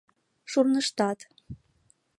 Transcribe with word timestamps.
Шурныштат 0.51 1.19